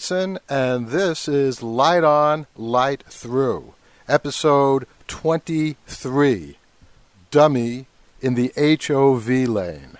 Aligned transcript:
And 0.00 0.90
this 0.90 1.26
is 1.26 1.60
Light 1.60 2.04
On, 2.04 2.46
Light 2.56 3.02
Through, 3.08 3.74
episode 4.06 4.86
23 5.08 6.56
Dummy 7.32 7.86
in 8.20 8.34
the 8.34 8.52
HOV 8.56 9.28
Lane. 9.48 9.98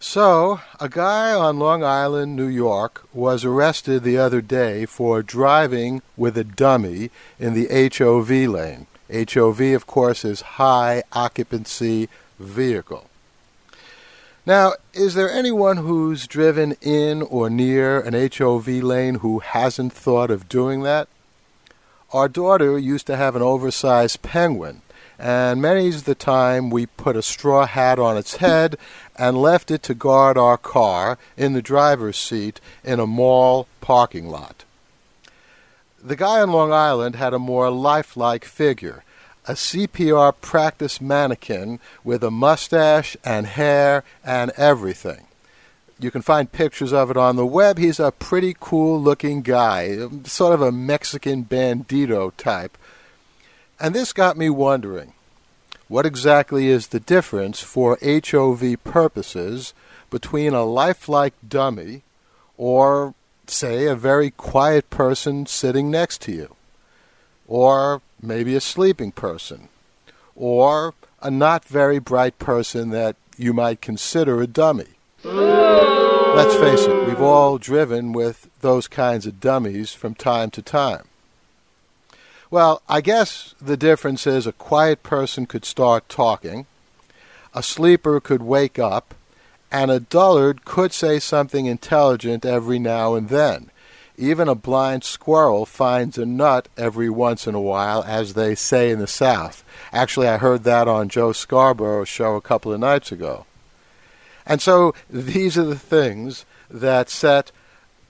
So, 0.00 0.62
a 0.80 0.88
guy 0.88 1.32
on 1.32 1.60
Long 1.60 1.84
Island, 1.84 2.34
New 2.34 2.48
York, 2.48 3.06
was 3.12 3.44
arrested 3.44 4.02
the 4.02 4.18
other 4.18 4.40
day 4.40 4.84
for 4.84 5.22
driving 5.22 6.02
with 6.16 6.36
a 6.36 6.42
dummy 6.42 7.12
in 7.38 7.54
the 7.54 7.68
HOV 7.96 8.30
lane. 8.52 8.88
HOV, 9.08 9.60
of 9.60 9.86
course, 9.86 10.24
is 10.24 10.40
high 10.58 11.04
occupancy 11.12 12.08
vehicle. 12.40 13.08
Now, 14.44 14.72
is 14.92 15.14
there 15.14 15.30
anyone 15.30 15.76
who's 15.76 16.26
driven 16.26 16.72
in 16.80 17.22
or 17.22 17.48
near 17.48 18.00
an 18.00 18.14
HOV 18.14 18.66
lane 18.66 19.16
who 19.16 19.38
hasn't 19.38 19.92
thought 19.92 20.32
of 20.32 20.48
doing 20.48 20.82
that? 20.82 21.06
Our 22.12 22.28
daughter 22.28 22.76
used 22.76 23.06
to 23.06 23.16
have 23.16 23.36
an 23.36 23.42
oversized 23.42 24.22
penguin, 24.22 24.82
and 25.16 25.62
many's 25.62 26.02
the 26.02 26.16
time 26.16 26.70
we 26.70 26.86
put 26.86 27.14
a 27.14 27.22
straw 27.22 27.66
hat 27.66 28.00
on 28.00 28.16
its 28.16 28.38
head 28.38 28.76
and 29.16 29.40
left 29.40 29.70
it 29.70 29.84
to 29.84 29.94
guard 29.94 30.36
our 30.36 30.58
car 30.58 31.18
in 31.36 31.52
the 31.52 31.62
driver's 31.62 32.18
seat 32.18 32.60
in 32.82 32.98
a 32.98 33.06
mall 33.06 33.68
parking 33.80 34.28
lot. 34.28 34.64
The 36.02 36.16
guy 36.16 36.40
on 36.40 36.50
Long 36.50 36.72
Island 36.72 37.14
had 37.14 37.32
a 37.32 37.38
more 37.38 37.70
lifelike 37.70 38.44
figure 38.44 39.04
a 39.46 39.52
CPR 39.52 40.34
practice 40.40 41.00
mannequin 41.00 41.80
with 42.04 42.22
a 42.22 42.30
mustache 42.30 43.16
and 43.24 43.46
hair 43.46 44.04
and 44.24 44.52
everything. 44.56 45.26
You 45.98 46.10
can 46.10 46.22
find 46.22 46.50
pictures 46.50 46.92
of 46.92 47.10
it 47.10 47.16
on 47.16 47.36
the 47.36 47.46
web. 47.46 47.78
He's 47.78 48.00
a 48.00 48.12
pretty 48.12 48.56
cool 48.58 49.00
looking 49.00 49.42
guy, 49.42 50.08
sort 50.24 50.54
of 50.54 50.62
a 50.62 50.72
Mexican 50.72 51.44
bandito 51.44 52.32
type. 52.36 52.76
And 53.78 53.94
this 53.94 54.12
got 54.12 54.36
me 54.36 54.50
wondering 54.50 55.12
what 55.88 56.06
exactly 56.06 56.68
is 56.68 56.88
the 56.88 57.00
difference 57.00 57.60
for 57.60 57.98
HOV 58.02 58.82
purposes 58.82 59.74
between 60.10 60.54
a 60.54 60.64
lifelike 60.64 61.34
dummy 61.46 62.02
or, 62.56 63.14
say, 63.46 63.86
a 63.86 63.94
very 63.94 64.30
quiet 64.30 64.88
person 64.88 65.46
sitting 65.46 65.90
next 65.90 66.22
to 66.22 66.32
you? 66.32 66.56
Or 67.52 68.00
maybe 68.22 68.56
a 68.56 68.62
sleeping 68.62 69.12
person, 69.12 69.68
or 70.34 70.94
a 71.20 71.30
not 71.30 71.66
very 71.66 71.98
bright 71.98 72.38
person 72.38 72.88
that 72.92 73.14
you 73.36 73.52
might 73.52 73.82
consider 73.82 74.40
a 74.40 74.46
dummy. 74.46 74.86
Let's 75.22 76.54
face 76.54 76.86
it, 76.86 77.06
we've 77.06 77.20
all 77.20 77.58
driven 77.58 78.14
with 78.14 78.48
those 78.62 78.88
kinds 78.88 79.26
of 79.26 79.38
dummies 79.38 79.92
from 79.92 80.14
time 80.14 80.50
to 80.52 80.62
time. 80.62 81.04
Well, 82.50 82.80
I 82.88 83.02
guess 83.02 83.54
the 83.60 83.76
difference 83.76 84.26
is 84.26 84.46
a 84.46 84.52
quiet 84.52 85.02
person 85.02 85.44
could 85.44 85.66
start 85.66 86.08
talking, 86.08 86.64
a 87.54 87.62
sleeper 87.62 88.18
could 88.18 88.40
wake 88.40 88.78
up, 88.78 89.14
and 89.70 89.90
a 89.90 90.00
dullard 90.00 90.64
could 90.64 90.94
say 90.94 91.18
something 91.18 91.66
intelligent 91.66 92.46
every 92.46 92.78
now 92.78 93.14
and 93.14 93.28
then. 93.28 93.70
Even 94.18 94.48
a 94.48 94.54
blind 94.54 95.04
squirrel 95.04 95.64
finds 95.64 96.18
a 96.18 96.26
nut 96.26 96.68
every 96.76 97.08
once 97.08 97.46
in 97.46 97.54
a 97.54 97.60
while, 97.60 98.04
as 98.04 98.34
they 98.34 98.54
say 98.54 98.90
in 98.90 98.98
the 98.98 99.06
South. 99.06 99.64
Actually, 99.92 100.28
I 100.28 100.36
heard 100.36 100.64
that 100.64 100.86
on 100.86 101.08
Joe 101.08 101.32
Scarborough's 101.32 102.08
show 102.08 102.36
a 102.36 102.40
couple 102.40 102.72
of 102.72 102.80
nights 102.80 103.10
ago. 103.10 103.46
And 104.46 104.60
so 104.60 104.94
these 105.08 105.56
are 105.56 105.64
the 105.64 105.78
things 105.78 106.44
that 106.70 107.08
set 107.08 107.52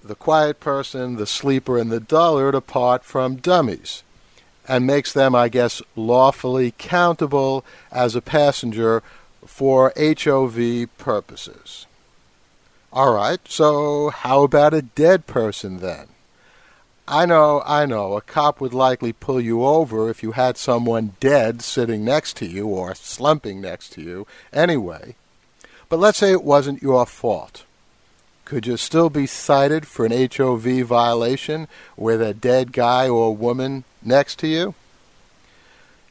the 0.03 0.15
quiet 0.15 0.59
person, 0.59 1.17
the 1.17 1.27
sleeper, 1.27 1.79
and 1.79 1.91
the 1.91 2.01
dullard 2.01 2.55
apart 2.55 3.05
from 3.05 3.37
dummies, 3.37 4.03
and 4.67 4.87
makes 4.87 5.13
them, 5.13 5.35
I 5.35 5.49
guess, 5.49 5.81
lawfully 5.95 6.75
countable 6.77 7.65
as 7.91 8.17
a 8.17 8.23
passenger 8.23 9.03
for 9.47 9.93
HOV 9.97 10.89
purposes. 10.99 11.87
All 12.95 13.15
right, 13.15 13.41
so 13.49 14.11
how 14.11 14.43
about 14.43 14.75
a 14.75 14.83
dead 14.83 15.27
person 15.27 15.79
then? 15.79 16.09
I 17.09 17.25
know, 17.25 17.63
I 17.65 17.87
know, 17.87 18.19
a 18.19 18.21
cop 18.21 18.61
would 18.61 18.75
likely 18.75 19.15
pull 19.15 19.41
you 19.41 19.65
over 19.65 20.11
if 20.11 20.23
you 20.23 20.33
had 20.33 20.59
someone 20.59 21.17
dead 21.19 21.63
sitting 21.63 22.05
next 22.05 22.37
to 22.37 22.47
you 22.47 22.67
or 22.67 22.95
slumping 22.95 23.63
next 23.63 23.95
to 23.95 24.03
you 24.03 24.27
anyway. 24.53 25.15
But 25.89 26.01
let's 26.01 26.19
say 26.19 26.33
it 26.33 26.45
wasn't 26.45 26.83
your 26.83 27.07
fault. 27.07 27.65
Could 28.45 28.67
you 28.67 28.77
still 28.77 29.09
be 29.09 29.27
cited 29.27 29.87
for 29.87 30.05
an 30.05 30.13
HOV 30.13 30.87
violation 30.87 31.69
with 31.97 32.21
a 32.21 32.35
dead 32.35 32.73
guy 32.73 33.09
or 33.09 33.35
woman 33.35 33.85
next 34.03 34.39
to 34.41 34.47
you? 34.47 34.75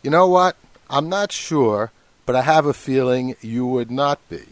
You 0.02 0.10
know 0.10 0.28
what? 0.28 0.56
I'm 0.90 1.10
not 1.10 1.32
sure, 1.32 1.92
but 2.26 2.36
I 2.36 2.42
have 2.42 2.66
a 2.66 2.74
feeling 2.74 3.36
you 3.40 3.68
would 3.68 3.92
not 3.92 4.18
be. 4.30 4.46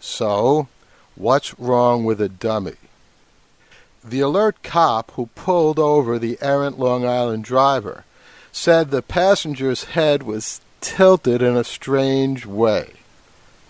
So, 0.00 0.68
What's 1.18 1.58
wrong 1.58 2.04
with 2.04 2.20
a 2.20 2.28
dummy? 2.28 2.76
The 4.04 4.20
alert 4.20 4.62
cop 4.62 5.10
who 5.12 5.26
pulled 5.34 5.80
over 5.80 6.16
the 6.16 6.38
errant 6.40 6.78
Long 6.78 7.04
Island 7.04 7.42
driver 7.42 8.04
said 8.52 8.90
the 8.90 9.02
passenger's 9.02 9.84
head 9.84 10.22
was 10.22 10.60
tilted 10.80 11.42
in 11.42 11.56
a 11.56 11.64
strange 11.64 12.46
way. 12.46 12.92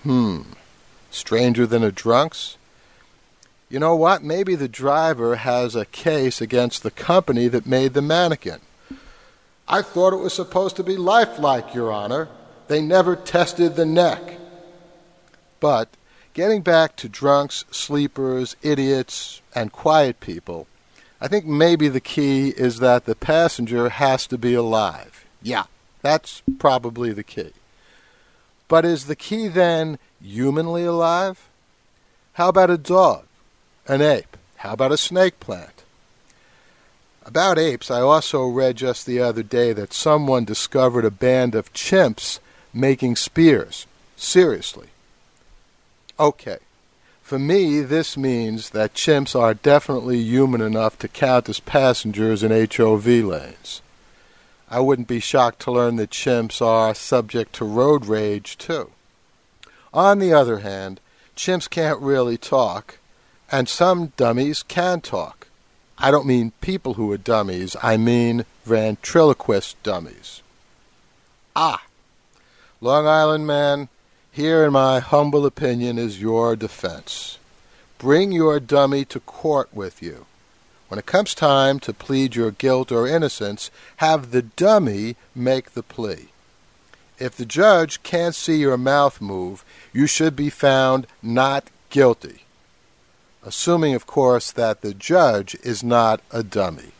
Hmm. 0.02 0.42
Stranger 1.10 1.66
than 1.66 1.82
a 1.82 1.90
drunk's? 1.90 2.58
You 3.70 3.78
know 3.78 3.96
what? 3.96 4.22
Maybe 4.22 4.54
the 4.54 4.68
driver 4.68 5.36
has 5.36 5.74
a 5.74 5.86
case 5.86 6.42
against 6.42 6.82
the 6.82 6.90
company 6.90 7.48
that 7.48 7.64
made 7.64 7.94
the 7.94 8.02
mannequin. 8.02 8.60
I 9.66 9.80
thought 9.80 10.12
it 10.12 10.16
was 10.16 10.34
supposed 10.34 10.76
to 10.76 10.84
be 10.84 10.98
lifelike, 10.98 11.74
Your 11.74 11.90
Honor. 11.90 12.28
They 12.68 12.82
never 12.82 13.16
tested 13.16 13.74
the 13.74 13.86
neck. 13.86 14.38
But 15.60 15.88
Getting 16.34 16.62
back 16.62 16.96
to 16.96 17.08
drunks, 17.08 17.64
sleepers, 17.70 18.54
idiots, 18.62 19.42
and 19.54 19.72
quiet 19.72 20.20
people, 20.20 20.66
I 21.20 21.26
think 21.26 21.46
maybe 21.46 21.88
the 21.88 22.00
key 22.00 22.50
is 22.50 22.78
that 22.78 23.04
the 23.04 23.16
passenger 23.16 23.88
has 23.88 24.26
to 24.28 24.38
be 24.38 24.54
alive. 24.54 25.24
Yeah, 25.42 25.64
that's 26.00 26.42
probably 26.58 27.12
the 27.12 27.24
key. 27.24 27.52
But 28.68 28.84
is 28.84 29.06
the 29.06 29.16
key 29.16 29.48
then 29.48 29.98
humanly 30.22 30.84
alive? 30.84 31.48
How 32.34 32.50
about 32.50 32.70
a 32.70 32.78
dog? 32.78 33.24
An 33.88 34.00
ape? 34.00 34.36
How 34.58 34.74
about 34.74 34.92
a 34.92 34.96
snake 34.96 35.40
plant? 35.40 35.82
About 37.24 37.58
apes, 37.58 37.90
I 37.90 38.00
also 38.00 38.46
read 38.46 38.76
just 38.76 39.04
the 39.04 39.20
other 39.20 39.42
day 39.42 39.72
that 39.72 39.92
someone 39.92 40.44
discovered 40.44 41.04
a 41.04 41.10
band 41.10 41.54
of 41.54 41.72
chimps 41.72 42.38
making 42.72 43.16
spears. 43.16 43.86
Seriously. 44.16 44.88
Okay. 46.20 46.58
For 47.22 47.38
me, 47.38 47.80
this 47.80 48.16
means 48.16 48.70
that 48.70 48.94
chimps 48.94 49.38
are 49.38 49.54
definitely 49.54 50.18
human 50.18 50.60
enough 50.60 50.98
to 51.00 51.08
count 51.08 51.48
as 51.48 51.60
passengers 51.60 52.42
in 52.42 52.50
HOV 52.50 53.06
lanes. 53.06 53.82
I 54.70 54.80
wouldn't 54.80 55.08
be 55.08 55.20
shocked 55.20 55.60
to 55.60 55.72
learn 55.72 55.96
that 55.96 56.10
chimps 56.10 56.60
are 56.60 56.94
subject 56.94 57.54
to 57.56 57.64
road 57.64 58.06
rage, 58.06 58.58
too. 58.58 58.90
On 59.92 60.18
the 60.18 60.32
other 60.32 60.58
hand, 60.58 61.00
chimps 61.36 61.68
can't 61.68 62.00
really 62.00 62.36
talk, 62.36 62.98
and 63.52 63.68
some 63.68 64.12
dummies 64.16 64.62
can 64.62 65.00
talk. 65.00 65.48
I 65.98 66.10
don't 66.10 66.26
mean 66.26 66.52
people 66.60 66.94
who 66.94 67.10
are 67.12 67.18
dummies, 67.18 67.76
I 67.82 67.96
mean 67.96 68.44
ventriloquist 68.64 69.82
dummies. 69.82 70.42
Ah! 71.54 71.82
Long 72.80 73.06
Island 73.06 73.46
man, 73.46 73.88
here, 74.38 74.64
in 74.64 74.72
my 74.72 75.00
humble 75.00 75.44
opinion, 75.44 75.98
is 75.98 76.20
your 76.20 76.54
defense. 76.54 77.40
Bring 77.98 78.30
your 78.30 78.60
dummy 78.60 79.04
to 79.06 79.18
court 79.18 79.68
with 79.74 80.00
you. 80.00 80.26
When 80.86 81.00
it 81.00 81.06
comes 81.06 81.34
time 81.34 81.80
to 81.80 81.92
plead 81.92 82.36
your 82.36 82.52
guilt 82.52 82.92
or 82.92 83.08
innocence, 83.08 83.72
have 83.96 84.30
the 84.30 84.42
dummy 84.42 85.16
make 85.34 85.72
the 85.72 85.82
plea. 85.82 86.28
If 87.18 87.36
the 87.36 87.44
judge 87.44 88.00
can't 88.04 88.32
see 88.32 88.58
your 88.58 88.78
mouth 88.78 89.20
move, 89.20 89.64
you 89.92 90.06
should 90.06 90.36
be 90.36 90.50
found 90.50 91.08
not 91.20 91.64
guilty. 91.90 92.44
Assuming, 93.44 93.94
of 93.94 94.06
course, 94.06 94.52
that 94.52 94.82
the 94.82 94.94
judge 94.94 95.56
is 95.64 95.82
not 95.82 96.20
a 96.30 96.44
dummy. 96.44 96.92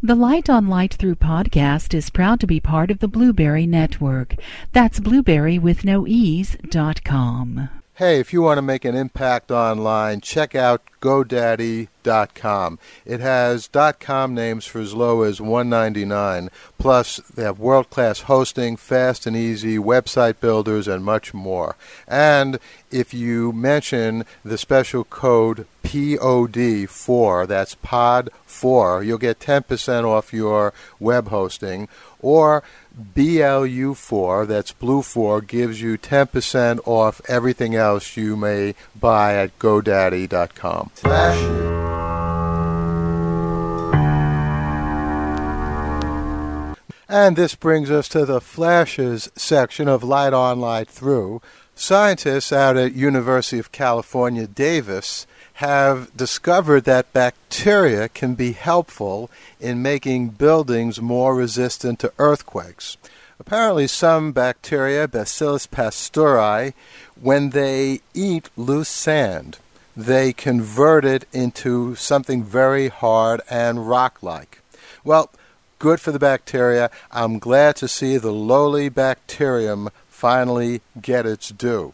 The 0.00 0.14
Light 0.14 0.48
on 0.48 0.68
Light 0.68 0.94
Through 0.94 1.16
podcast 1.16 1.92
is 1.92 2.08
proud 2.08 2.38
to 2.38 2.46
be 2.46 2.60
part 2.60 2.92
of 2.92 3.00
the 3.00 3.08
Blubrry 3.08 3.66
Network. 3.66 4.36
That's 4.72 5.00
blueberry 5.00 5.58
with 5.58 5.84
no 5.84 6.06
ease 6.06 6.56
dot 6.70 7.02
com. 7.02 7.68
Hey, 7.94 8.20
if 8.20 8.32
you 8.32 8.40
want 8.40 8.58
to 8.58 8.62
make 8.62 8.84
an 8.84 8.94
impact 8.94 9.50
online, 9.50 10.20
check 10.20 10.54
out 10.54 10.82
GoDaddy.com. 11.00 11.97
It 13.04 13.20
has 13.20 13.68
.com 14.00 14.34
names 14.34 14.64
for 14.66 14.80
as 14.80 14.94
low 14.94 15.22
as 15.22 15.40
199. 15.40 16.50
Plus, 16.78 17.18
they 17.34 17.42
have 17.42 17.58
world-class 17.58 18.22
hosting, 18.22 18.76
fast 18.76 19.26
and 19.26 19.36
easy 19.36 19.78
website 19.78 20.40
builders, 20.40 20.88
and 20.88 21.04
much 21.04 21.34
more. 21.34 21.76
And 22.06 22.58
if 22.90 23.12
you 23.12 23.52
mention 23.52 24.24
the 24.44 24.58
special 24.58 25.04
code 25.04 25.66
POD4, 25.84 27.46
that's 27.46 27.74
POD4, 27.76 29.06
you'll 29.06 29.18
get 29.18 29.40
10% 29.40 30.04
off 30.04 30.32
your 30.32 30.72
web 31.00 31.28
hosting. 31.28 31.88
Or 32.20 32.62
BLU4, 33.14 34.46
that's 34.46 34.72
Blue 34.72 35.02
4, 35.02 35.40
gives 35.42 35.80
you 35.80 35.96
10% 35.96 36.80
off 36.86 37.20
everything 37.28 37.74
else 37.74 38.16
you 38.16 38.36
may 38.36 38.74
buy 38.98 39.34
at 39.34 39.58
GoDaddy.com. 39.58 40.90
And 47.10 47.36
this 47.36 47.54
brings 47.54 47.90
us 47.90 48.06
to 48.10 48.26
the 48.26 48.40
flashes 48.40 49.30
section 49.34 49.88
of 49.88 50.04
Light 50.04 50.34
On, 50.34 50.60
Light 50.60 50.88
Through. 50.88 51.40
Scientists 51.74 52.52
out 52.52 52.76
at 52.76 52.92
University 52.92 53.58
of 53.58 53.72
California, 53.72 54.46
Davis 54.46 55.26
have 55.54 56.14
discovered 56.14 56.84
that 56.84 57.14
bacteria 57.14 58.10
can 58.10 58.34
be 58.34 58.52
helpful 58.52 59.30
in 59.58 59.80
making 59.80 60.28
buildings 60.28 61.00
more 61.00 61.34
resistant 61.34 61.98
to 62.00 62.12
earthquakes. 62.18 62.98
Apparently, 63.40 63.86
some 63.86 64.32
bacteria, 64.32 65.08
Bacillus 65.08 65.66
pasteurii, 65.66 66.74
when 67.18 67.50
they 67.50 68.00
eat 68.12 68.50
loose 68.54 68.88
sand, 68.90 69.56
they 69.96 70.34
convert 70.34 71.06
it 71.06 71.26
into 71.32 71.94
something 71.94 72.44
very 72.44 72.88
hard 72.88 73.40
and 73.48 73.88
rock 73.88 74.22
like. 74.22 74.60
Well, 75.04 75.30
good 75.78 76.00
for 76.00 76.12
the 76.12 76.18
bacteria. 76.18 76.90
I'm 77.10 77.38
glad 77.38 77.76
to 77.76 77.88
see 77.88 78.16
the 78.16 78.32
lowly 78.32 78.88
bacterium 78.88 79.90
finally 80.08 80.80
get 81.00 81.26
its 81.26 81.50
due. 81.50 81.92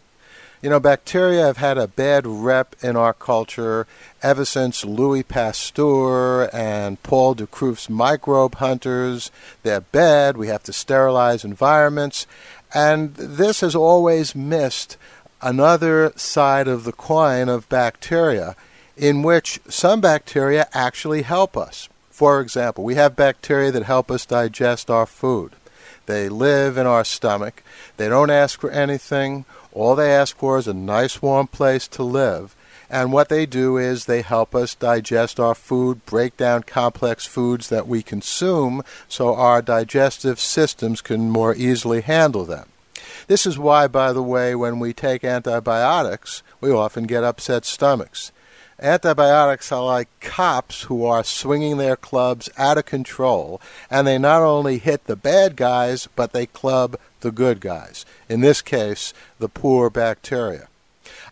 You 0.62 0.70
know, 0.70 0.80
bacteria 0.80 1.44
have 1.44 1.58
had 1.58 1.76
a 1.76 1.86
bad 1.86 2.26
rep 2.26 2.74
in 2.82 2.96
our 2.96 3.12
culture 3.12 3.86
ever 4.22 4.46
since 4.46 4.82
Louis 4.82 5.22
Pasteur 5.22 6.48
and 6.54 7.02
Paul 7.02 7.34
de 7.34 7.46
Kruif's 7.46 7.90
microbe 7.90 8.54
hunters. 8.54 9.30
They're 9.62 9.82
bad. 9.82 10.38
We 10.38 10.46
have 10.46 10.62
to 10.62 10.72
sterilize 10.72 11.44
environments. 11.44 12.26
And 12.72 13.14
this 13.14 13.60
has 13.60 13.74
always 13.74 14.34
missed 14.34 14.96
another 15.42 16.14
side 16.16 16.66
of 16.66 16.84
the 16.84 16.92
coin 16.92 17.50
of 17.50 17.68
bacteria, 17.68 18.56
in 18.96 19.22
which 19.22 19.60
some 19.68 20.00
bacteria 20.00 20.66
actually 20.72 21.22
help 21.22 21.58
us. 21.58 21.90
For 22.14 22.40
example, 22.40 22.84
we 22.84 22.94
have 22.94 23.16
bacteria 23.16 23.72
that 23.72 23.82
help 23.82 24.08
us 24.08 24.24
digest 24.24 24.88
our 24.88 25.04
food. 25.04 25.56
They 26.06 26.28
live 26.28 26.78
in 26.78 26.86
our 26.86 27.04
stomach. 27.04 27.64
They 27.96 28.08
don't 28.08 28.30
ask 28.30 28.60
for 28.60 28.70
anything. 28.70 29.46
All 29.72 29.96
they 29.96 30.14
ask 30.14 30.36
for 30.36 30.56
is 30.56 30.68
a 30.68 30.74
nice 30.74 31.20
warm 31.20 31.48
place 31.48 31.88
to 31.88 32.04
live. 32.04 32.54
And 32.88 33.12
what 33.12 33.30
they 33.30 33.46
do 33.46 33.78
is 33.78 34.04
they 34.04 34.22
help 34.22 34.54
us 34.54 34.76
digest 34.76 35.40
our 35.40 35.56
food, 35.56 36.06
break 36.06 36.36
down 36.36 36.62
complex 36.62 37.26
foods 37.26 37.68
that 37.70 37.88
we 37.88 38.00
consume 38.00 38.84
so 39.08 39.34
our 39.34 39.60
digestive 39.60 40.38
systems 40.38 41.00
can 41.00 41.30
more 41.30 41.52
easily 41.52 42.00
handle 42.00 42.44
them. 42.44 42.68
This 43.26 43.44
is 43.44 43.58
why, 43.58 43.88
by 43.88 44.12
the 44.12 44.22
way, 44.22 44.54
when 44.54 44.78
we 44.78 44.92
take 44.92 45.24
antibiotics, 45.24 46.44
we 46.60 46.70
often 46.70 47.08
get 47.08 47.24
upset 47.24 47.64
stomachs. 47.64 48.30
Antibiotics 48.80 49.70
are 49.70 49.84
like 49.84 50.08
cops 50.20 50.82
who 50.82 51.04
are 51.04 51.24
swinging 51.24 51.76
their 51.76 51.96
clubs 51.96 52.48
out 52.58 52.78
of 52.78 52.86
control, 52.86 53.60
and 53.90 54.06
they 54.06 54.18
not 54.18 54.42
only 54.42 54.78
hit 54.78 55.04
the 55.04 55.16
bad 55.16 55.56
guys, 55.56 56.08
but 56.16 56.32
they 56.32 56.46
club 56.46 56.96
the 57.20 57.30
good 57.30 57.60
guys. 57.60 58.06
In 58.28 58.40
this 58.40 58.62
case, 58.62 59.12
the 59.38 59.48
poor 59.48 59.90
bacteria. 59.90 60.68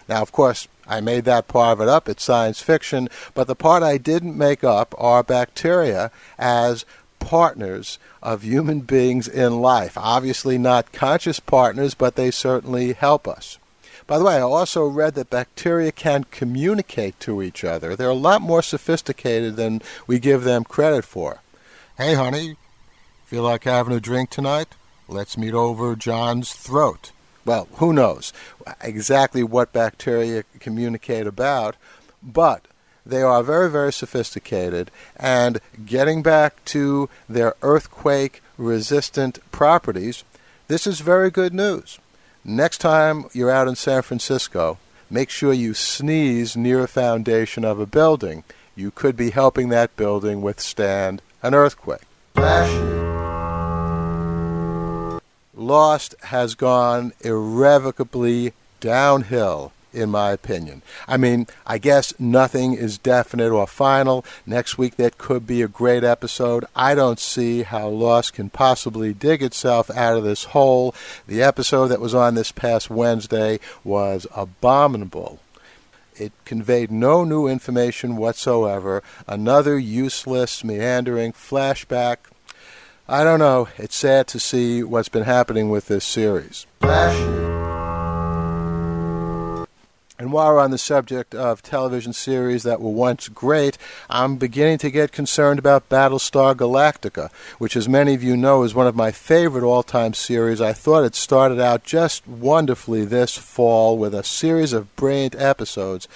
Now, 0.09 0.23
of 0.23 0.33
course, 0.33 0.69
I 0.87 1.01
made 1.01 1.25
that 1.25 1.49
part 1.49 1.75
of 1.75 1.81
it 1.83 1.89
up. 1.89 2.09
It's 2.09 2.25
science 2.25 2.61
fiction. 2.61 3.09
But 3.35 3.47
the 3.47 3.55
part 3.55 3.83
I 3.83 3.99
didn't 3.99 4.39
make 4.39 4.65
up 4.65 4.95
are 4.99 5.23
bacteria 5.23 6.11
as 6.39 6.87
partners 7.19 7.99
of 8.23 8.43
human 8.43 8.81
beings 8.81 9.29
in 9.29 9.61
life. 9.61 9.99
Obviously, 9.99 10.57
not 10.57 10.93
conscious 10.93 11.41
partners, 11.41 11.95
but 11.95 12.17
they 12.17 12.31
certainly 12.31 12.95
help 12.95 13.29
us. 13.29 13.59
By 14.07 14.17
the 14.17 14.25
way, 14.25 14.37
I 14.37 14.41
also 14.41 14.87
read 14.87 15.15
that 15.15 15.29
bacteria 15.29 15.93
can 15.93 16.25
communicate 16.25 17.21
to 17.21 17.43
each 17.43 17.63
other. 17.63 17.95
They're 17.95 18.09
a 18.09 18.15
lot 18.15 18.41
more 18.41 18.63
sophisticated 18.63 19.57
than 19.57 19.83
we 20.07 20.19
give 20.19 20.45
them 20.45 20.65
credit 20.65 21.05
for. 21.05 21.41
Hey, 21.99 22.15
honey, 22.15 22.57
feel 23.27 23.43
like 23.43 23.65
having 23.65 23.95
a 23.95 24.01
drink 24.01 24.31
tonight? 24.31 24.69
Let's 25.09 25.37
meet 25.37 25.53
over 25.53 25.95
John's 25.95 26.55
throat. 26.55 27.13
Well, 27.45 27.69
who 27.75 27.93
knows 27.93 28.33
exactly 28.83 29.43
what 29.43 29.73
bacteria 29.73 30.45
communicate 30.61 31.27
about, 31.27 31.77
but 32.23 32.67
they 33.07 33.23
are 33.23 33.43
very, 33.43 33.71
very 33.71 33.93
sophisticated. 33.93 34.91
And 35.17 35.61
getting 35.87 36.23
back 36.23 36.63
to 36.67 37.09
their 37.29 37.55
earthquake 37.63 38.43
resistant 38.59 39.39
properties, 39.51 40.25
this 40.69 40.87
is 40.87 41.01
very 41.01 41.31
good 41.31 41.55
news. 41.55 41.99
Next 42.45 42.79
time 42.79 43.25
you're 43.33 43.51
out 43.51 43.69
in 43.69 43.77
San 43.77 44.03
Francisco, 44.03 44.79
make 45.11 45.31
sure 45.31 45.53
you 45.53 45.73
sneeze 45.73 46.57
near 46.57 46.81
a 46.81 46.89
foundation 46.89 47.65
of 47.65 47.81
a 47.81 47.87
building. 47.87 48.45
You 48.77 48.91
could 48.91 49.17
be 49.17 49.31
helping 49.31 49.71
that 49.71 49.97
building 49.97 50.43
withstand 50.43 51.23
an 51.43 51.55
earthquake. 51.55 52.03
Lost 55.69 56.15
has 56.23 56.55
gone 56.55 57.13
irrevocably 57.21 58.55
downhill, 58.81 59.73
in 59.93 60.09
my 60.09 60.31
opinion. 60.31 60.81
I 61.07 61.19
mean, 61.19 61.47
I 61.67 61.77
guess 61.77 62.19
nothing 62.19 62.73
is 62.73 62.97
definite 62.97 63.51
or 63.53 63.67
final. 63.67 64.25
Next 64.47 64.79
week, 64.79 64.97
that 64.97 65.19
could 65.19 65.47
be 65.47 65.61
a 65.61 65.69
great 65.69 66.05
episode. 66.05 66.65
I 66.75 66.95
don't 66.95 67.21
see 67.21 67.65
how 67.65 67.87
Lost 67.89 68.33
can 68.33 68.49
possibly 68.49 69.13
dig 69.13 69.43
itself 69.43 69.91
out 69.91 70.17
of 70.17 70.25
this 70.25 70.45
hole. 70.57 70.95
The 71.27 71.43
episode 71.43 71.89
that 71.89 72.01
was 72.01 72.15
on 72.15 72.35
this 72.35 72.51
past 72.51 72.89
Wednesday 72.89 73.61
was 73.85 74.27
abominable. 74.35 75.39
It 76.17 76.33
conveyed 76.47 76.91
no 76.91 77.25
new 77.25 77.47
information 77.47 78.17
whatsoever. 78.17 79.03
Another 79.27 79.79
useless, 79.79 80.65
meandering 80.65 81.33
flashback 81.35 82.17
I 83.11 83.25
don't 83.25 83.39
know. 83.39 83.69
It's 83.79 83.97
sad 83.97 84.27
to 84.29 84.39
see 84.39 84.83
what's 84.83 85.09
been 85.09 85.23
happening 85.23 85.71
with 85.71 85.89
this 85.89 86.05
series. 86.05 86.67
And 90.21 90.31
while 90.31 90.53
we're 90.53 90.61
on 90.61 90.73
the 90.73 90.79
subject 90.79 91.35
of 91.35 91.63
television 91.63 92.13
series 92.13 92.65
that 92.65 92.83
were 92.83 92.91
once 92.91 93.29
great, 93.29 93.79
I'm 94.11 94.37
beginning 94.37 94.77
to 94.79 94.91
get 94.91 95.11
concerned 95.11 95.59
about 95.59 95.89
Battlestar 95.89 96.55
Galactica, 96.55 97.33
which, 97.57 97.77
as 97.77 97.89
many 97.89 98.13
of 98.13 98.23
you 98.23 98.37
know, 98.37 98.63
is 98.63 98.75
one 98.75 98.87
of 98.87 98.95
my 98.95 99.11
favorite 99.11 99.65
all 99.65 99.83
time 99.83 100.13
series. 100.13 100.61
I 100.61 100.75
thought 100.75 101.05
it 101.05 101.15
started 101.15 101.59
out 101.59 101.85
just 101.85 102.29
wonderfully 102.29 103.07
this 103.07 103.39
fall 103.39 103.97
with 103.97 104.15
a 104.15 104.23
series 104.23 104.75
of 104.75 104.95
brilliant 104.97 105.35
episodes. 105.35 106.09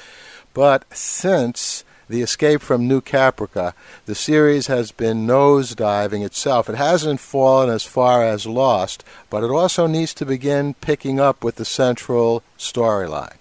But 0.53 0.85
since 0.95 1.85
the 2.13 2.23
Escape 2.23 2.61
from 2.61 2.87
New 2.87 3.01
Caprica, 3.01 3.73
the 4.05 4.15
series 4.15 4.67
has 4.67 4.93
been 4.93 5.27
nosediving 5.27 6.23
itself. 6.23 6.69
It 6.69 6.77
hasn't 6.77 7.21
fallen 7.21 7.71
as 7.71 7.85
far 7.85 8.23
as 8.23 8.47
Lost, 8.47 9.03
but 9.31 9.43
it 9.43 9.51
also 9.51 9.87
needs 9.87 10.13
to 10.15 10.27
begin 10.27 10.75
picking 10.75 11.19
up 11.19 11.43
with 11.43 11.57
the 11.57 11.65
central 11.65 12.43
storyline. 12.59 13.37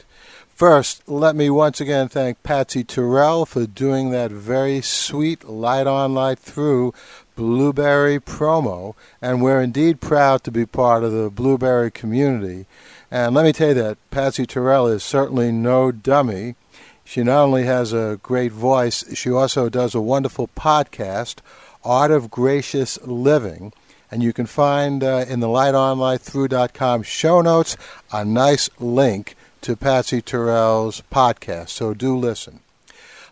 First, 0.54 1.08
let 1.08 1.34
me 1.34 1.50
once 1.50 1.80
again 1.80 2.06
thank 2.06 2.40
Patsy 2.44 2.84
Terrell 2.84 3.44
for 3.44 3.66
doing 3.66 4.10
that 4.10 4.30
very 4.30 4.80
sweet 4.80 5.42
light 5.42 5.88
on, 5.88 6.14
light 6.14 6.38
through 6.38 6.94
Blubrry 7.34 8.20
promo, 8.20 8.94
and 9.20 9.42
we're 9.42 9.60
indeed 9.60 10.00
proud 10.00 10.44
to 10.44 10.52
be 10.52 10.64
part 10.64 11.02
of 11.02 11.10
the 11.10 11.28
Blubrry 11.28 11.90
community. 11.90 12.66
And 13.10 13.34
let 13.34 13.44
me 13.44 13.52
tell 13.52 13.70
you 13.70 13.74
that 13.74 13.98
Patsy 14.12 14.46
Terrell 14.46 14.86
is 14.86 15.02
certainly 15.02 15.50
no 15.50 15.90
dummy. 15.90 16.54
She 17.02 17.24
not 17.24 17.42
only 17.42 17.64
has 17.64 17.92
a 17.92 18.20
great 18.22 18.52
voice, 18.52 19.04
she 19.12 19.32
also 19.32 19.68
does 19.68 19.92
a 19.92 20.00
wonderful 20.00 20.46
podcast, 20.56 21.38
Art 21.84 22.12
of 22.12 22.30
Gracious 22.30 22.96
Living. 23.02 23.72
And 24.08 24.22
you 24.22 24.32
can 24.32 24.46
find 24.46 25.02
uh, 25.02 25.24
in 25.28 25.40
the 25.40 25.48
lightonlightthrough.com 25.48 27.02
show 27.02 27.40
notes 27.40 27.76
a 28.12 28.24
nice 28.24 28.70
link 28.78 29.34
to 29.64 29.74
Patsy 29.74 30.20
Terrell's 30.20 31.02
podcast, 31.10 31.70
so 31.70 31.94
do 31.94 32.14
listen. 32.14 32.60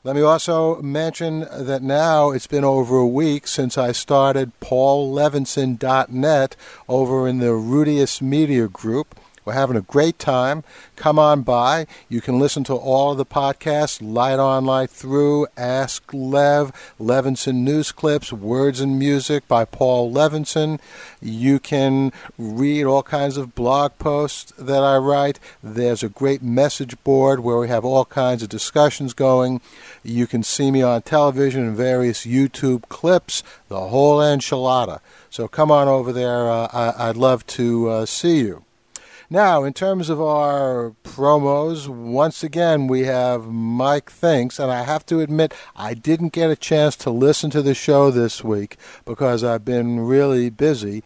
Let 0.03 0.17
me 0.17 0.23
also 0.23 0.81
mention 0.81 1.41
that 1.53 1.83
now 1.83 2.31
it's 2.31 2.47
been 2.47 2.65
over 2.65 2.97
a 2.97 3.07
week 3.07 3.47
since 3.47 3.77
I 3.77 3.93
started 3.93 4.51
paullevinson.net 4.59 6.57
over 6.89 7.29
in 7.29 7.39
the 7.39 7.53
Rudius 7.53 8.23
Media 8.23 8.67
Group. 8.67 9.15
We're 9.45 9.55
having 9.55 9.77
a 9.77 9.83
great 9.83 10.19
time. 10.19 10.63
Come 10.95 11.19
on 11.19 11.43
by. 11.43 11.87
You 12.09 12.21
can 12.21 12.39
listen 12.39 12.63
to 12.65 12.75
all 12.75 13.13
of 13.13 13.19
the 13.19 13.27
podcasts 13.27 14.01
Light 14.01 14.39
On, 14.39 14.65
Light 14.65 14.91
Through, 14.91 15.49
Ask 15.57 16.13
Lev, 16.13 16.71
Levinson 17.01 17.57
News 17.57 17.91
Clips, 17.91 18.33
Words 18.33 18.81
and 18.81 18.99
Music 18.99 19.49
by 19.49 19.65
Paul 19.65 20.13
Levinson. 20.13 20.79
You 21.21 21.59
can 21.59 22.13
read 22.39 22.85
all 22.85 23.03
kinds 23.03 23.37
of 23.37 23.55
blog 23.55 23.99
posts 23.99 24.53
that 24.59 24.83
I 24.85 24.97
write. 24.97 25.41
There's 25.63 26.03
a 26.05 26.09
great 26.09 26.43
message 26.43 27.03
board 27.03 27.41
where 27.41 27.59
we 27.59 27.69
have 27.69 27.85
all 27.85 28.05
kinds 28.05 28.43
of 28.43 28.49
discussions 28.49 29.13
going. 29.13 29.61
You 30.05 30.27
can 30.27 30.43
see 30.43 30.71
me 30.71 30.83
on 30.83 31.03
television 31.03 31.67
and 31.67 31.77
various 31.77 32.25
YouTube 32.25 32.89
clips, 32.89 33.43
the 33.69 33.89
whole 33.89 34.19
enchilada. 34.19 35.01
So 35.31 35.49
come 35.49 35.71
on 35.71 35.89
over 35.89 36.13
there. 36.13 36.49
Uh, 36.51 36.69
I- 36.73 37.09
would 37.09 37.17
love 37.17 37.47
to 37.49 37.89
uh, 37.89 38.07
see 38.07 38.39
you. 38.41 38.65
Now, 39.33 39.65
in 39.65 39.73
terms 39.73 40.11
of 40.11 40.21
our 40.21 40.95
promos, 41.05 41.89
once 41.89 42.45
again 42.45 42.87
we 42.87 43.05
have 43.05 43.47
Mike 43.47 44.11
Thinks, 44.11 44.59
and 44.59 44.71
I 44.71 44.83
have 44.83 45.07
to 45.07 45.21
admit 45.21 45.55
I 45.75 45.95
didn't 45.95 46.35
get 46.35 46.51
a 46.51 46.55
chance 46.55 46.97
to 46.97 47.11
listen 47.11 47.49
to 47.53 47.63
the 47.63 47.73
show 47.73 48.11
this 48.11 48.45
week 48.45 48.77
because 49.07 49.43
I've 49.43 49.65
been 49.65 50.01
really 50.01 50.51
busy. 50.51 51.03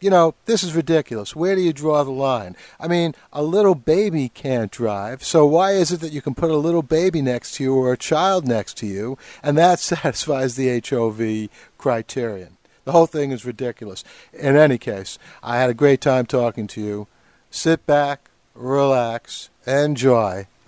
you 0.00 0.08
know, 0.08 0.34
this 0.46 0.64
is 0.64 0.74
ridiculous. 0.74 1.36
Where 1.36 1.54
do 1.54 1.60
you 1.60 1.72
draw 1.72 2.02
the 2.02 2.10
line? 2.10 2.56
I 2.78 2.88
mean, 2.88 3.14
a 3.32 3.42
little 3.42 3.74
baby 3.74 4.30
can't 4.30 4.72
drive, 4.72 5.22
so 5.22 5.44
why 5.44 5.72
is 5.72 5.92
it 5.92 6.00
that 6.00 6.12
you 6.12 6.22
can 6.22 6.34
put 6.34 6.50
a 6.50 6.56
little 6.56 6.82
baby 6.82 7.20
next 7.20 7.52
to 7.56 7.64
you 7.64 7.74
or 7.74 7.92
a 7.92 7.98
child 7.98 8.46
next 8.48 8.76
to 8.78 8.86
you, 8.86 9.18
and 9.42 9.56
that 9.58 9.78
satisfies 9.78 10.56
the 10.56 10.80
HOV 10.80 11.50
criterion? 11.78 12.56
The 12.84 12.92
whole 12.92 13.06
thing 13.06 13.30
is 13.30 13.44
ridiculous. 13.44 14.02
In 14.32 14.56
any 14.56 14.78
case, 14.78 15.18
I 15.42 15.58
had 15.58 15.70
a 15.70 15.74
great 15.74 16.00
time 16.00 16.24
talking 16.24 16.66
to 16.68 16.80
you. 16.80 17.06
Sit 17.50 17.84
back, 17.86 18.30
relax, 18.54 19.50
enjoy, 19.66 20.46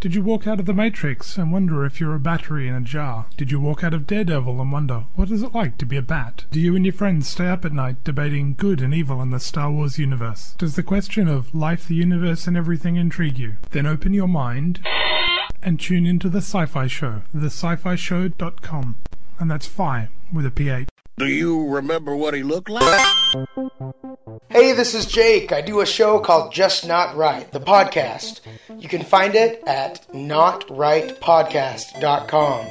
Did 0.00 0.14
you 0.14 0.22
walk 0.22 0.46
out 0.46 0.60
of 0.60 0.66
The 0.66 0.74
Matrix 0.74 1.38
and 1.38 1.50
wonder 1.50 1.86
if 1.86 1.98
you're 1.98 2.14
a 2.14 2.20
battery 2.20 2.68
in 2.68 2.74
a 2.74 2.82
jar? 2.82 3.24
Did 3.38 3.50
you 3.50 3.58
walk 3.58 3.82
out 3.82 3.94
of 3.94 4.06
Daredevil 4.06 4.60
and 4.60 4.70
wonder, 4.70 5.06
what 5.14 5.30
is 5.30 5.42
it 5.42 5.54
like 5.54 5.78
to 5.78 5.86
be 5.86 5.96
a 5.96 6.02
bat? 6.02 6.44
Do 6.50 6.60
you 6.60 6.76
and 6.76 6.84
your 6.84 6.92
friends 6.92 7.26
stay 7.26 7.48
up 7.48 7.64
at 7.64 7.72
night 7.72 8.04
debating 8.04 8.52
good 8.52 8.82
and 8.82 8.92
evil 8.92 9.22
in 9.22 9.30
the 9.30 9.40
Star 9.40 9.70
Wars 9.70 9.98
universe? 9.98 10.54
Does 10.58 10.76
the 10.76 10.82
question 10.82 11.26
of 11.26 11.54
life, 11.54 11.88
the 11.88 11.94
universe, 11.94 12.46
and 12.46 12.54
everything 12.54 12.96
intrigue 12.96 13.38
you? 13.38 13.54
Then 13.70 13.86
open 13.86 14.12
your 14.12 14.28
mind 14.28 14.80
and 15.62 15.80
tune 15.80 16.04
into 16.04 16.28
the 16.28 16.42
Sci-Phi 16.42 16.88
Show, 16.88 17.22
thesciphishow.com. 17.34 18.96
And 19.38 19.50
that's 19.50 19.66
Phi 19.66 20.10
with 20.30 20.44
a 20.44 20.50
PH. 20.50 20.91
Do 21.18 21.26
you 21.26 21.68
remember 21.68 22.16
what 22.16 22.32
he 22.34 22.42
looked 22.42 22.70
like? 22.70 23.06
Hey, 24.48 24.72
this 24.72 24.94
is 24.94 25.04
Jake. 25.06 25.52
I 25.52 25.60
do 25.60 25.80
a 25.80 25.86
show 25.86 26.18
called 26.18 26.52
Just 26.52 26.84
Not 26.86 27.16
Right, 27.16 27.50
the 27.52 27.60
podcast. 27.60 28.40
You 28.78 28.88
can 28.88 29.02
find 29.02 29.34
it 29.34 29.62
at 29.66 30.06
notrightpodcast.com. 30.12 32.66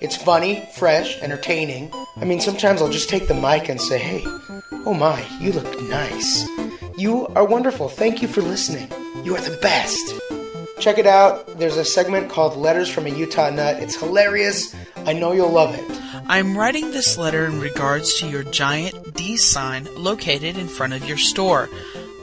It's 0.00 0.16
funny, 0.16 0.66
fresh, 0.74 1.20
entertaining. 1.22 1.92
I 2.16 2.24
mean, 2.24 2.40
sometimes 2.40 2.80
I'll 2.82 2.88
just 2.88 3.08
take 3.10 3.28
the 3.28 3.34
mic 3.34 3.68
and 3.68 3.80
say, 3.80 3.98
hey, 3.98 4.22
oh 4.86 4.94
my, 4.94 5.24
you 5.40 5.52
look 5.52 5.80
nice. 5.82 6.48
You 6.96 7.26
are 7.28 7.44
wonderful. 7.44 7.88
Thank 7.88 8.22
you 8.22 8.28
for 8.28 8.40
listening. 8.42 8.90
You 9.24 9.36
are 9.36 9.40
the 9.40 9.56
best. 9.58 10.14
Check 10.80 10.98
it 10.98 11.06
out. 11.06 11.58
There's 11.58 11.76
a 11.76 11.84
segment 11.84 12.30
called 12.30 12.56
Letters 12.56 12.88
from 12.88 13.06
a 13.06 13.10
Utah 13.10 13.50
Nut. 13.50 13.80
It's 13.82 13.94
hilarious. 13.96 14.74
I 15.06 15.12
know 15.12 15.32
you'll 15.32 15.50
love 15.50 15.74
it. 15.74 16.00
I'm 16.26 16.56
writing 16.56 16.90
this 16.90 17.18
letter 17.18 17.44
in 17.44 17.60
regards 17.60 18.18
to 18.18 18.28
your 18.28 18.44
giant 18.44 19.14
D 19.14 19.36
sign 19.36 19.86
located 19.94 20.56
in 20.56 20.68
front 20.68 20.94
of 20.94 21.06
your 21.06 21.18
store. 21.18 21.68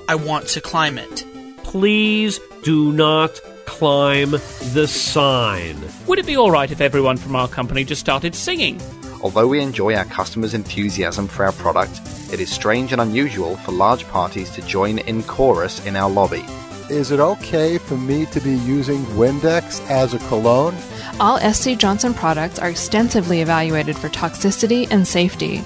I 0.07 0.15
want 0.15 0.47
to 0.49 0.61
climb 0.61 0.97
it. 0.97 1.23
Please 1.63 2.39
do 2.63 2.91
not 2.91 3.39
climb 3.65 4.31
the 4.31 4.87
sign. 4.87 5.77
Would 6.07 6.17
it 6.17 6.25
be 6.25 6.35
alright 6.35 6.71
if 6.71 6.81
everyone 6.81 7.17
from 7.17 7.35
our 7.35 7.47
company 7.47 7.83
just 7.83 8.01
started 8.01 8.33
singing? 8.33 8.81
Although 9.21 9.47
we 9.47 9.61
enjoy 9.61 9.93
our 9.93 10.05
customers' 10.05 10.55
enthusiasm 10.55 11.27
for 11.27 11.45
our 11.45 11.51
product, 11.51 12.01
it 12.33 12.39
is 12.39 12.51
strange 12.51 12.91
and 12.91 13.01
unusual 13.01 13.55
for 13.57 13.71
large 13.71 14.07
parties 14.07 14.49
to 14.51 14.63
join 14.63 14.97
in 14.97 15.21
chorus 15.23 15.85
in 15.85 15.95
our 15.95 16.09
lobby. 16.09 16.43
Is 16.89 17.11
it 17.11 17.19
okay 17.19 17.77
for 17.77 17.97
me 17.97 18.25
to 18.27 18.41
be 18.41 18.57
using 18.57 19.05
Windex 19.15 19.87
as 19.89 20.15
a 20.15 20.19
cologne? 20.27 20.75
All 21.19 21.39
SC 21.53 21.77
Johnson 21.77 22.13
products 22.13 22.59
are 22.59 22.69
extensively 22.69 23.41
evaluated 23.41 23.97
for 23.97 24.07
toxicity 24.09 24.87
and 24.91 25.07
safety. 25.07 25.57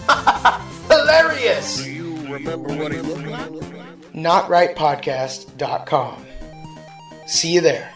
Hilarious! 0.90 1.84
Do 1.84 1.92
you 1.92 2.16
remember 2.34 2.74
what 2.76 2.92
he 2.92 3.00
looked 3.00 3.28
like? 3.28 3.50
NotRightPodcast.com. 4.14 6.26
See 7.28 7.52
you 7.54 7.62
there. 7.62 7.90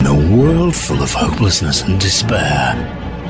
In 0.00 0.06
a 0.06 0.36
world 0.36 0.74
full 0.74 1.02
of 1.02 1.12
hopelessness 1.12 1.82
and 1.82 2.00
despair, 2.00 2.74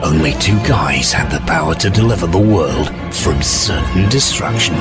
only 0.03 0.33
two 0.35 0.57
guys 0.67 1.13
had 1.13 1.31
the 1.31 1.41
power 1.47 1.75
to 1.77 1.91
deliver 1.91 2.27
the 2.27 2.39
world 2.39 2.89
from 3.15 3.41
certain 3.43 4.09
destruction. 4.09 4.75